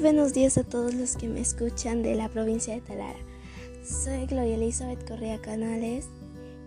[0.00, 3.18] Buenos días a todos los que me escuchan de la provincia de Talara.
[3.82, 6.08] Soy Gloria Elizabeth Correa Canales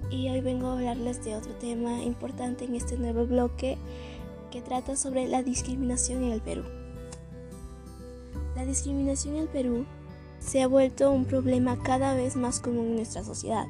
[0.09, 3.77] y hoy vengo a hablarles de otro tema importante en este nuevo bloque
[4.51, 6.63] que trata sobre la discriminación en el Perú.
[8.53, 9.85] La discriminación en el Perú
[10.39, 13.67] se ha vuelto un problema cada vez más común en nuestra sociedad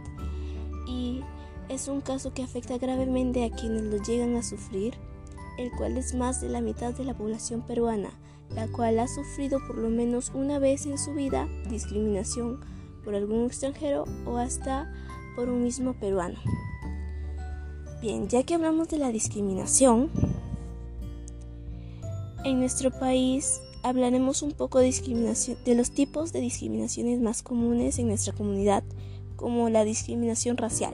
[0.88, 1.22] y
[1.70, 4.96] es un caso que afecta gravemente a quienes lo llegan a sufrir,
[5.60, 8.10] el cual es más de la mitad de la población peruana
[8.56, 12.60] la cual ha sufrido por lo menos una vez en su vida discriminación
[13.04, 14.94] por algún extranjero o hasta
[15.36, 16.40] por un mismo peruano.
[18.02, 20.10] Bien, ya que hablamos de la discriminación,
[22.44, 28.00] en nuestro país hablaremos un poco de, discriminación, de los tipos de discriminaciones más comunes
[28.00, 28.84] en nuestra comunidad,
[29.36, 30.94] como la discriminación racial.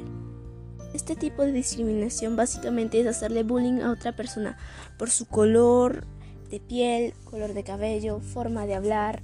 [0.93, 4.57] Este tipo de discriminación básicamente es hacerle bullying a otra persona
[4.97, 6.05] por su color,
[6.49, 9.21] de piel, color de cabello, forma de hablar,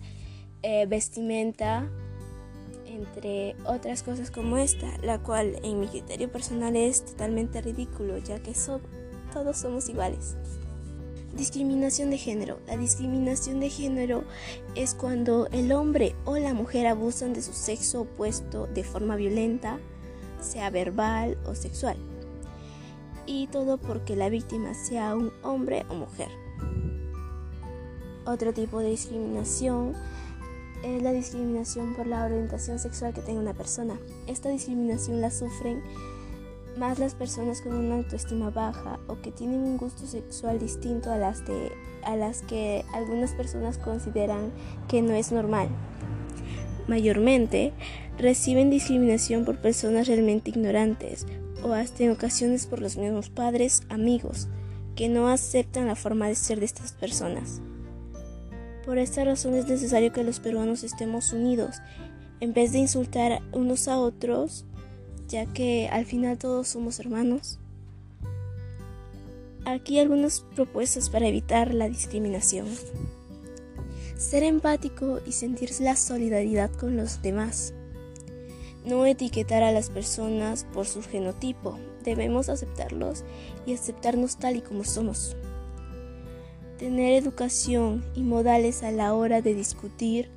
[0.61, 1.89] eh, vestimenta,
[2.85, 8.39] entre otras cosas como esta, la cual en mi criterio personal es totalmente ridículo, ya
[8.39, 8.53] que
[9.33, 10.35] todos somos iguales.
[11.35, 12.59] Discriminación de género.
[12.67, 14.23] La discriminación de género
[14.75, 19.79] es cuando el hombre o la mujer abusan de su sexo opuesto de forma violenta,
[20.39, 21.97] sea verbal o sexual.
[23.25, 26.29] Y todo porque la víctima sea un hombre o mujer.
[28.25, 29.93] Otro tipo de discriminación
[30.83, 33.99] es la discriminación por la orientación sexual que tenga una persona.
[34.27, 35.81] Esta discriminación la sufren
[36.77, 41.17] más las personas con una autoestima baja o que tienen un gusto sexual distinto a
[41.17, 41.71] las, de,
[42.03, 44.51] a las que algunas personas consideran
[44.87, 45.67] que no es normal.
[46.87, 47.73] Mayormente
[48.17, 51.25] reciben discriminación por personas realmente ignorantes
[51.63, 54.47] o hasta en ocasiones por los mismos padres, amigos,
[54.95, 57.61] que no aceptan la forma de ser de estas personas.
[58.85, 61.77] Por esta razón es necesario que los peruanos estemos unidos,
[62.41, 64.65] en vez de insultar unos a otros,
[65.29, 67.59] ya que al final todos somos hermanos.
[69.65, 72.67] Aquí algunas propuestas para evitar la discriminación.
[74.17, 77.73] Ser empático y sentir la solidaridad con los demás.
[78.85, 81.79] No etiquetar a las personas por su genotipo.
[82.03, 83.23] Debemos aceptarlos
[83.65, 85.37] y aceptarnos tal y como somos
[86.83, 90.29] tener educación y modales a la hora de discutir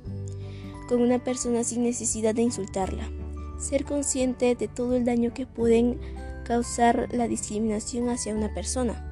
[0.87, 3.11] con una persona sin necesidad de insultarla,
[3.59, 5.99] ser consciente de todo el daño que pueden
[6.45, 9.03] causar la discriminación hacia una persona.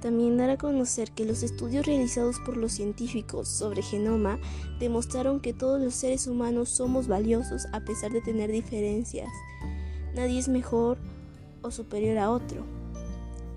[0.00, 4.38] También dar a conocer que los estudios realizados por los científicos sobre genoma
[4.78, 9.28] demostraron que todos los seres humanos somos valiosos a pesar de tener diferencias.
[10.14, 10.98] Nadie es mejor
[11.60, 12.64] o superior a otro.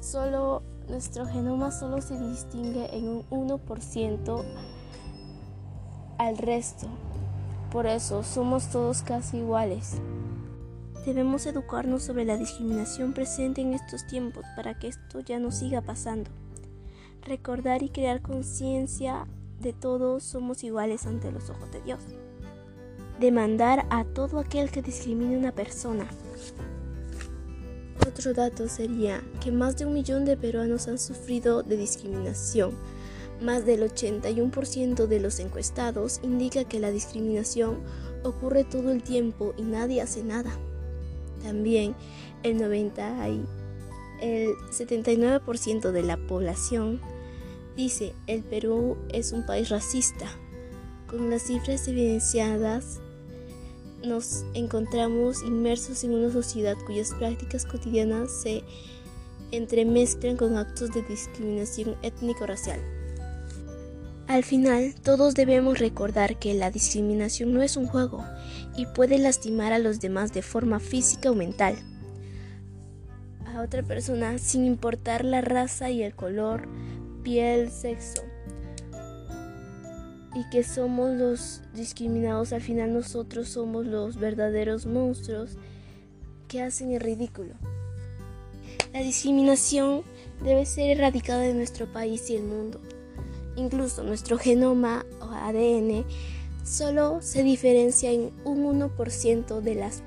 [0.01, 4.43] Solo nuestro genoma solo se distingue en un 1%
[6.17, 6.87] al resto.
[7.71, 10.01] Por eso somos todos casi iguales.
[11.05, 15.81] Debemos educarnos sobre la discriminación presente en estos tiempos para que esto ya no siga
[15.81, 16.31] pasando.
[17.21, 19.27] Recordar y crear conciencia
[19.59, 21.99] de todos somos iguales ante los ojos de Dios.
[23.19, 26.05] Demandar a todo aquel que discrimine a una persona.
[28.17, 32.71] Otro dato sería que más de un millón de peruanos han sufrido de discriminación.
[33.41, 37.79] Más del 81% de los encuestados indica que la discriminación
[38.23, 40.57] ocurre todo el tiempo y nadie hace nada.
[41.43, 41.93] También
[42.43, 43.27] el 90
[44.21, 47.01] el 79% de la población
[47.75, 50.27] dice el Perú es un país racista.
[51.07, 53.01] Con las cifras evidenciadas
[54.05, 58.63] nos encontramos inmersos en una sociedad cuyas prácticas cotidianas se
[59.51, 62.79] entremezclan con actos de discriminación étnico-racial.
[64.27, 68.25] Al final, todos debemos recordar que la discriminación no es un juego
[68.75, 71.75] y puede lastimar a los demás de forma física o mental.
[73.45, 76.67] A otra persona sin importar la raza y el color,
[77.23, 78.23] piel, sexo
[80.35, 85.51] y que somos los discriminados, al final nosotros somos los verdaderos monstruos
[86.49, 87.53] que hacen el ridículo.
[88.93, 90.03] La discriminación
[90.43, 92.81] debe ser erradicada de nuestro país y el mundo.
[93.55, 96.05] Incluso nuestro genoma o ADN
[96.65, 100.03] solo se diferencia en un 1% de las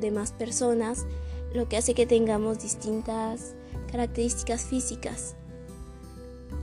[0.00, 1.06] demás personas,
[1.54, 3.54] lo que hace que tengamos distintas
[3.90, 5.34] características físicas,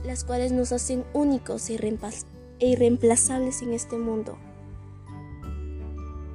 [0.04, 1.76] las cuales nos hacen únicos y
[2.60, 4.38] e irreemplazables en este mundo.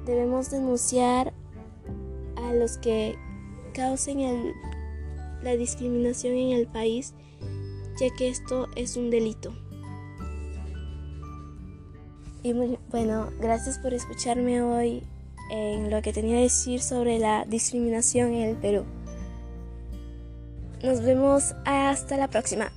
[0.04, 1.32] Debemos denunciar
[2.36, 3.16] a los que
[3.74, 4.52] causen
[5.42, 7.14] la discriminación en el país,
[8.00, 9.54] ya que esto es un delito.
[12.42, 15.02] Y bueno, gracias por escucharme hoy
[15.50, 18.84] en lo que tenía que decir sobre la discriminación en el Perú.
[20.82, 22.70] Nos vemos hasta la próxima.